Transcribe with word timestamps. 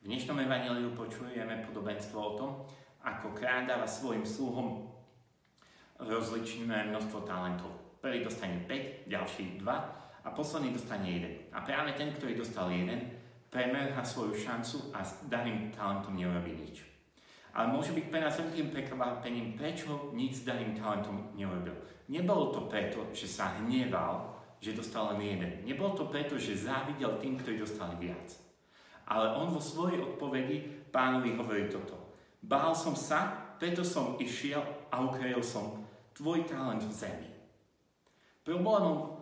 V 0.00 0.08
dnešnom 0.08 0.40
evaníliu 0.40 0.96
počujeme 0.96 1.60
podobenstvo 1.60 2.16
o 2.16 2.32
tom, 2.32 2.50
ako 3.04 3.36
král 3.36 3.68
dáva 3.68 3.84
svojim 3.84 4.24
sluhom 4.24 4.88
rozličné 6.00 6.88
množstvo 6.88 7.28
talentov. 7.28 8.00
Prvý 8.00 8.24
dostane 8.24 8.64
5, 8.64 9.12
ďalší 9.12 9.60
2 9.60 10.24
a 10.24 10.28
posledný 10.32 10.72
dostane 10.72 11.04
1. 11.04 11.52
A 11.52 11.60
práve 11.68 11.92
ten, 12.00 12.16
ktorý 12.16 12.32
dostal 12.32 12.72
1, 12.72 13.52
premerha 13.52 14.00
svoju 14.00 14.40
šancu 14.40 14.88
a 14.96 15.04
s 15.04 15.20
daným 15.28 15.68
talentom 15.68 16.16
nerobí 16.16 16.56
nič. 16.56 16.80
Ale 17.52 17.68
môže 17.68 17.92
byť 17.92 18.06
pre 18.08 18.24
nás 18.24 18.40
veľkým 18.40 18.72
prekvapením, 18.72 19.52
prečo 19.52 20.16
nič 20.16 20.40
s 20.40 20.46
daným 20.48 20.80
talentom 20.80 21.36
nerobil. 21.36 21.76
Nebolo 22.08 22.56
to 22.56 22.72
preto, 22.72 23.12
že 23.12 23.28
sa 23.28 23.60
hneval, 23.60 24.32
že 24.64 24.72
dostal 24.72 25.12
len 25.12 25.28
jeden. 25.28 25.52
Nebolo 25.68 25.92
to 25.92 26.08
preto, 26.08 26.40
že 26.40 26.56
závidel 26.56 27.20
tým, 27.20 27.36
ktorí 27.36 27.60
dostali 27.60 28.00
viac. 28.00 28.48
Ale 29.10 29.34
on 29.34 29.50
vo 29.50 29.58
svojej 29.58 29.98
odpovedi 29.98 30.86
pánovi 30.94 31.34
hovorí 31.34 31.66
toto. 31.66 31.98
Bál 32.38 32.72
som 32.78 32.94
sa, 32.94 33.50
preto 33.58 33.82
som 33.82 34.14
išiel 34.22 34.62
a 34.88 35.02
ukryl 35.02 35.42
som 35.42 35.82
tvoj 36.14 36.46
talent 36.46 36.86
v 36.86 36.94
zemi. 36.94 37.28
Problémom, 38.46 39.18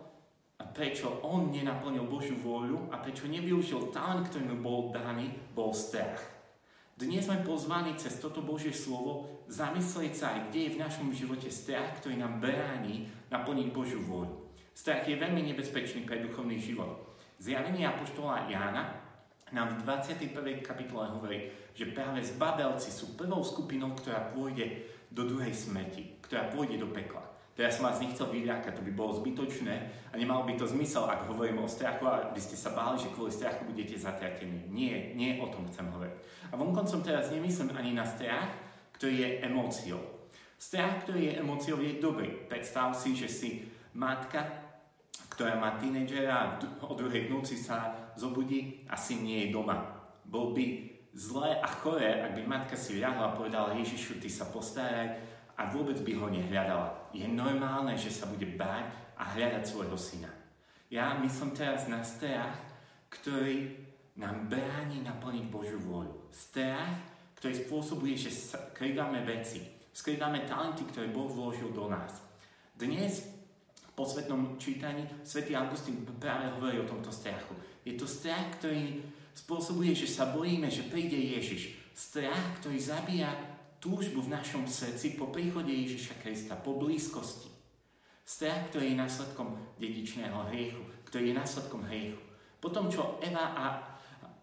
prečo 0.71 1.19
on 1.25 1.49
nenaplnil 1.49 2.05
Božiu 2.05 2.37
vôľu 2.37 2.93
a 2.93 3.01
prečo 3.01 3.27
nevyužil 3.27 3.91
talent, 3.91 4.29
ktorý 4.29 4.53
mu 4.53 4.57
bol 4.61 4.79
daný, 4.93 5.33
bol 5.57 5.73
strach. 5.73 6.21
Dnes 6.99 7.25
sme 7.25 7.39
pozvaní 7.47 7.95
cez 7.95 8.19
toto 8.19 8.43
Božie 8.43 8.75
slovo 8.75 9.43
zamyslieť 9.47 10.13
sa 10.13 10.35
aj, 10.35 10.51
kde 10.51 10.59
je 10.67 10.73
v 10.75 10.81
našom 10.83 11.07
živote 11.15 11.47
strach, 11.47 11.95
ktorý 11.99 12.19
nám 12.19 12.43
bráni 12.43 13.07
naplniť 13.31 13.67
Božiu 13.71 14.03
vôľu. 14.03 14.51
Strach 14.75 15.07
je 15.07 15.15
veľmi 15.15 15.43
nebezpečný 15.47 16.03
pre 16.03 16.19
duchovný 16.19 16.59
život. 16.59 17.15
Zjavenie 17.39 17.87
Apoštola 17.87 18.51
Jána 18.51 19.08
nám 19.51 19.75
v 19.75 19.83
21. 19.83 20.61
kapitole 20.61 21.09
hovorí, 21.09 21.49
že 21.73 21.89
práve 21.89 22.21
zbabelci 22.21 22.91
sú 22.93 23.17
prvou 23.17 23.41
skupinou, 23.41 23.95
ktorá 23.97 24.29
pôjde 24.33 24.85
do 25.09 25.25
druhej 25.25 25.53
smeti, 25.53 26.21
ktorá 26.21 26.51
pôjde 26.53 26.77
do 26.77 26.89
pekla. 26.93 27.25
Teraz 27.59 27.75
som 27.75 27.91
vás 27.91 27.99
nechcel 27.99 28.31
vyľakať, 28.31 28.71
to 28.71 28.87
by 28.87 28.91
bolo 28.95 29.19
zbytočné 29.19 29.75
a 30.09 30.15
nemalo 30.15 30.47
by 30.47 30.55
to 30.55 30.63
zmysel, 30.63 31.03
ak 31.11 31.27
hovorím 31.27 31.59
o 31.59 31.67
strachu, 31.67 32.07
aby 32.07 32.39
ste 32.39 32.55
sa 32.55 32.71
báli, 32.71 33.03
že 33.03 33.11
kvôli 33.11 33.35
strachu 33.35 33.67
budete 33.67 33.99
zatratení. 33.99 34.71
Nie, 34.71 35.11
nie 35.11 35.43
o 35.43 35.51
tom 35.51 35.67
chcem 35.67 35.91
hovoriť. 35.91 36.15
A 36.49 36.55
vonkoncom 36.55 37.03
teraz 37.03 37.27
nemyslím 37.35 37.75
ani 37.75 37.91
na 37.91 38.07
strach, 38.07 38.55
ktorý 38.95 39.15
je 39.19 39.29
emóciou. 39.43 39.99
Strach, 40.55 41.03
ktorý 41.03 41.19
je 41.27 41.33
emóciou, 41.43 41.83
je 41.83 41.99
dobrý. 41.99 42.31
Predstav 42.47 42.95
si, 42.95 43.11
že 43.19 43.27
si 43.27 43.67
matka, 43.91 44.68
ktorá 45.39 45.55
má 45.55 45.79
tínedžera 45.79 46.59
o 46.83 46.91
druhej 46.99 47.31
v 47.31 47.39
noci 47.39 47.55
sa 47.55 48.11
zobudí, 48.19 48.83
asi 48.91 49.23
nie 49.23 49.47
je 49.47 49.55
doma. 49.55 49.87
Bol 50.27 50.51
by 50.51 50.65
zlé 51.15 51.63
a 51.63 51.67
choré, 51.79 52.27
ak 52.27 52.35
by 52.35 52.43
matka 52.43 52.75
si 52.75 52.99
ľahla 52.99 53.31
a 53.31 53.37
povedala 53.39 53.71
Ježišu, 53.71 54.19
ty 54.19 54.27
sa 54.27 54.51
postaraj 54.51 55.15
a 55.55 55.71
vôbec 55.71 55.95
by 56.03 56.11
ho 56.19 56.27
nehľadala. 56.27 57.15
Je 57.15 57.23
normálne, 57.23 57.95
že 57.95 58.11
sa 58.11 58.27
bude 58.27 58.51
báť 58.59 58.91
a 59.15 59.31
hľadať 59.31 59.63
svojho 59.63 59.95
syna. 59.95 60.27
Ja 60.91 61.15
myslím 61.23 61.55
teraz 61.55 61.87
na 61.87 62.03
strach, 62.03 62.59
ktorý 63.07 63.79
nám 64.19 64.51
bráni 64.51 64.99
naplniť 65.07 65.47
Božiu 65.47 65.79
vôľu. 65.79 66.35
Strach, 66.35 66.99
ktorý 67.39 67.55
spôsobuje, 67.63 68.19
že 68.19 68.35
skrývame 68.35 69.23
veci, 69.23 69.63
skrývame 69.95 70.43
talenty, 70.43 70.83
ktoré 70.83 71.07
Boh 71.07 71.31
vložil 71.31 71.71
do 71.71 71.87
nás. 71.87 72.19
Dnes 72.75 73.38
posvetnom 73.99 74.55
čítaní 74.55 75.03
svätý 75.27 75.51
Augustín 75.59 76.07
práve 76.15 76.47
hovorí 76.55 76.79
o 76.79 76.87
tomto 76.87 77.11
strachu. 77.11 77.51
Je 77.83 77.99
to 77.99 78.07
strach, 78.07 78.55
ktorý 78.55 79.03
spôsobuje, 79.35 79.91
že 79.91 80.07
sa 80.07 80.31
bojíme, 80.31 80.71
že 80.71 80.87
príde 80.87 81.19
Ježiš. 81.19 81.75
Strach, 81.91 82.63
ktorý 82.63 82.79
zabíja 82.79 83.27
túžbu 83.83 84.23
v 84.23 84.39
našom 84.39 84.63
srdci 84.63 85.19
po 85.19 85.27
príchode 85.27 85.75
Ježiša 85.75 86.15
Krista, 86.23 86.55
po 86.55 86.79
blízkosti. 86.79 87.51
Strach, 88.23 88.71
ktorý 88.71 88.95
je 88.95 89.01
následkom 89.03 89.59
dedičného 89.75 90.47
hriechu, 90.47 90.79
ktorý 91.11 91.35
je 91.35 91.39
následkom 91.39 91.83
hriechu. 91.91 92.23
Po 92.63 92.71
tom, 92.71 92.87
čo 92.87 93.19
Eva 93.19 93.51
a 93.51 93.65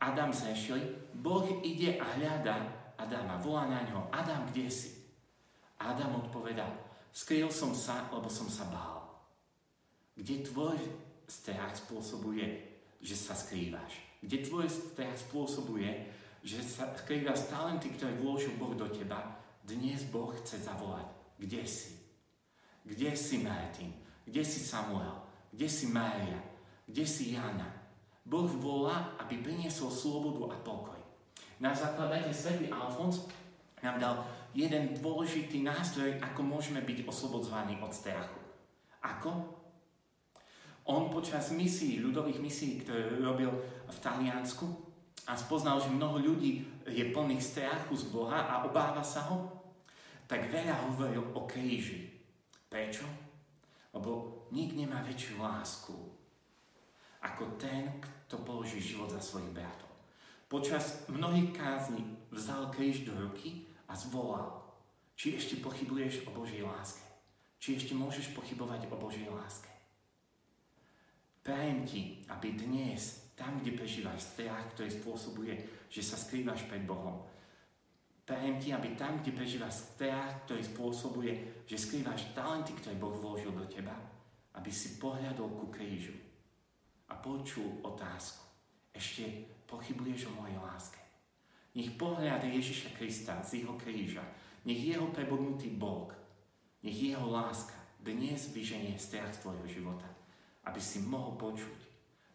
Adam 0.05 0.37
zrešili, 0.37 0.85
Boh 1.17 1.49
ide 1.65 1.97
a 1.97 2.05
hľadá 2.21 2.77
Adama, 2.97 3.37
volá 3.37 3.69
na 3.69 3.85
ňo, 3.85 4.09
Adam, 4.09 4.49
kde 4.49 4.73
si? 4.73 5.05
Adam 5.77 6.17
odpovedal, 6.25 6.73
skryl 7.13 7.53
som 7.53 7.77
sa, 7.77 8.09
lebo 8.09 8.29
som 8.33 8.49
sa 8.49 8.65
bál. 8.73 8.96
Kde 10.27 10.43
tvoj 10.43 10.75
strach 11.31 11.79
spôsobuje, 11.79 12.43
že 12.99 13.15
sa 13.15 13.31
skrývaš? 13.39 14.03
Kde 14.19 14.43
tvoj 14.43 14.67
strach 14.67 15.15
spôsobuje, 15.15 15.87
že 16.43 16.67
sa 16.67 16.91
skrývaš 16.99 17.47
talenty, 17.47 17.95
ktoré 17.95 18.11
vložil 18.19 18.59
Boh 18.59 18.75
do 18.75 18.91
teba? 18.91 19.39
Dnes 19.63 20.03
Boh 20.11 20.35
chce 20.35 20.67
zavolať. 20.67 21.07
Kde 21.39 21.63
si? 21.63 21.95
Kde 22.83 23.15
si 23.15 23.39
Martin? 23.39 23.95
Kde 24.27 24.43
si 24.43 24.59
Samuel? 24.67 25.15
Kde 25.55 25.71
si 25.71 25.95
Mária? 25.95 26.43
Kde 26.91 27.07
si 27.07 27.39
Jana? 27.39 27.71
Boh 28.27 28.51
volá, 28.59 29.15
aby 29.23 29.39
priniesol 29.39 29.95
slobodu 29.95 30.51
a 30.51 30.57
pokoj. 30.59 30.99
Na 31.63 31.71
zakladateľ 31.71 32.35
svätý 32.35 32.67
Alfons 32.75 33.31
nám 33.79 34.03
dal 34.03 34.27
jeden 34.59 34.91
dôležitý 34.99 35.63
nástroj, 35.63 36.19
ako 36.19 36.43
môžeme 36.43 36.83
byť 36.83 37.07
oslobodzovaní 37.07 37.79
od 37.79 37.95
strachu. 37.95 38.43
Ako? 39.07 39.63
On 40.87 41.11
počas 41.11 41.51
misií, 41.51 41.99
ľudových 41.99 42.39
misií, 42.39 42.83
ktoré 42.83 43.19
robil 43.19 43.51
v 43.91 43.99
Taliansku 43.99 44.67
a 45.27 45.35
spoznal, 45.35 45.83
že 45.83 45.91
mnoho 45.91 46.23
ľudí 46.23 46.63
je 46.87 47.11
plných 47.11 47.43
strachu 47.43 47.99
z 47.99 48.07
Boha 48.15 48.47
a 48.47 48.63
obáva 48.63 49.03
sa 49.03 49.27
ho, 49.27 49.51
tak 50.31 50.47
veľa 50.47 50.87
hovoril 50.87 51.35
o 51.35 51.43
kríži. 51.43 52.07
Prečo? 52.71 53.07
Lebo 53.91 54.47
nik 54.55 54.79
nemá 54.79 55.03
väčšiu 55.03 55.43
lásku 55.43 55.95
ako 57.27 57.59
ten, 57.59 57.99
kto 57.99 58.47
položí 58.47 58.79
život 58.79 59.11
za 59.11 59.19
svojich 59.19 59.51
bratov. 59.51 59.91
Počas 60.47 61.11
mnohých 61.11 61.51
kázni 61.59 62.07
vzal 62.31 62.71
kríž 62.71 63.03
do 63.03 63.19
ruky 63.19 63.67
a 63.91 63.99
zvolal, 63.99 64.63
či 65.19 65.35
ešte 65.35 65.59
pochybuješ 65.59 66.23
o 66.29 66.31
Božej 66.31 66.63
láske. 66.63 67.03
Či 67.59 67.83
ešte 67.83 67.99
môžeš 67.99 68.31
pochybovať 68.31 68.87
o 68.87 68.95
Božej 68.95 69.27
láske. 69.27 69.76
Prajem 71.47 71.87
ti, 71.87 72.19
aby 72.27 72.59
dnes, 72.59 73.31
tam, 73.39 73.63
kde 73.63 73.79
prežívaš 73.79 74.35
strach, 74.35 74.67
ktorý 74.75 74.91
spôsobuje, 74.91 75.55
že 75.87 76.03
sa 76.03 76.19
skrývaš 76.19 76.67
pred 76.67 76.83
Bohom, 76.83 77.23
prajem 78.27 78.59
ti, 78.59 78.75
aby 78.75 78.99
tam, 78.99 79.23
kde 79.23 79.31
prežívaš 79.31 79.95
strach, 79.95 80.43
ktorý 80.43 80.67
spôsobuje, 80.67 81.63
že 81.63 81.79
skrývaš 81.79 82.35
talenty, 82.35 82.75
ktoré 82.75 82.99
Boh 82.99 83.15
vložil 83.15 83.55
do 83.55 83.63
teba, 83.71 83.95
aby 84.59 84.75
si 84.75 84.99
pohľadol 84.99 85.47
ku 85.55 85.71
krížu 85.71 86.19
a 87.07 87.15
počul 87.15 87.79
otázku. 87.87 88.43
Ešte 88.91 89.47
pochybuješ 89.71 90.27
o 90.35 90.43
mojej 90.43 90.59
láske. 90.59 90.99
Nech 91.79 91.95
pohľad 91.95 92.43
Ježiša 92.43 92.91
Krista 92.99 93.39
z 93.47 93.63
jeho 93.63 93.79
kríža, 93.79 94.27
nech 94.67 94.83
jeho 94.83 95.15
prebodnutý 95.15 95.71
Boh, 95.71 96.11
nech 96.83 96.99
jeho 96.99 97.31
láska 97.31 97.79
dnes 98.03 98.51
vyženie 98.51 98.99
strach 98.99 99.31
z 99.31 99.47
tvojho 99.47 99.67
života 99.71 100.16
aby 100.67 100.81
si 100.83 101.03
mohol 101.03 101.39
počuť 101.39 101.79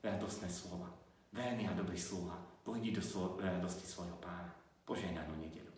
radosné 0.04 0.48
slova. 0.48 0.88
Verný 1.32 1.68
a 1.68 1.76
dobrý 1.76 1.96
sluha, 1.96 2.36
vojdi 2.68 2.92
do 2.92 3.04
radosti 3.40 3.88
svojho 3.88 4.16
pána. 4.20 4.52
Požehnanú 4.84 5.40
nedelu. 5.40 5.71